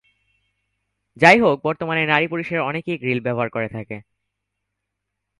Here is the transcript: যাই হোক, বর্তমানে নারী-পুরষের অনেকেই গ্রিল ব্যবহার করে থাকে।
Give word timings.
যাই 1.17 1.37
হোক, 1.39 1.57
বর্তমানে 1.63 2.03
নারী-পুরষের 2.05 2.59
অনেকেই 2.59 2.97
গ্রিল 2.97 3.19
ব্যবহার 3.19 3.49
করে 3.49 3.67
থাকে। 3.67 3.97